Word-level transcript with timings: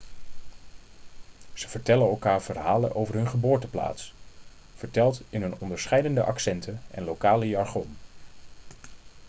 ze 1.53 1.67
vertellen 1.69 2.09
elkaar 2.09 2.41
verhalen 2.41 2.95
over 2.95 3.13
hun 3.13 3.27
geboorteplaats 3.27 4.13
verteld 4.75 5.21
in 5.29 5.41
hun 5.41 5.57
onderscheidende 5.59 6.23
accenten 6.23 6.81
en 6.91 7.03
lokale 7.03 7.47
jargon 7.47 7.97